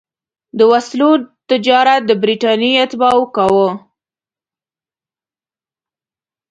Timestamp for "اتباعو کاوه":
2.83-3.69